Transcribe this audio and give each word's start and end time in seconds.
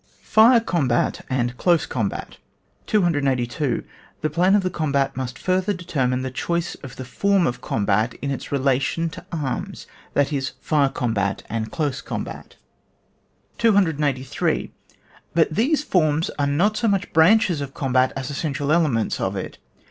Fire* 0.23 0.59
Combat 0.59 1.23
and 1.29 1.55
Close 1.57 1.85
Combat, 1.85 2.37
282. 2.87 3.83
The 4.21 4.29
plan 4.31 4.55
of 4.55 4.63
the 4.63 4.71
combat 4.71 5.15
must 5.15 5.37
further 5.37 5.73
determine 5.73 6.23
the 6.23 6.31
choice 6.31 6.73
of 6.81 6.95
the 6.95 7.05
form 7.05 7.45
of 7.45 7.61
combat 7.61 8.15
in 8.15 8.31
its 8.31 8.51
relation 8.51 9.11
to 9.11 9.23
arms— 9.31 9.85
that 10.15 10.33
is, 10.33 10.53
fire 10.59 10.89
combat 10.89 11.43
and 11.51 11.69
close 11.71 12.01
combat. 12.01 12.55
283. 13.59 14.71
But 15.35 15.53
these 15.53 15.83
two 15.83 15.89
forms 15.91 16.31
are 16.39 16.47
not 16.47 16.75
so 16.77 16.87
much 16.87 17.13
branches 17.13 17.61
of 17.61 17.69
the 17.69 17.73
combat 17.79 18.11
as 18.15 18.31
essential 18.31 18.71
elements 18.71 19.19
of 19.21 19.35
it. 19.35 19.59